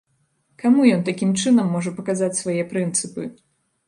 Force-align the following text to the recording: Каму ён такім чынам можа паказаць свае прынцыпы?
Каму 0.61 0.85
ён 0.95 1.03
такім 1.09 1.35
чынам 1.43 1.69
можа 1.75 1.93
паказаць 1.99 2.31
свае 2.41 2.57
прынцыпы? 2.73 3.27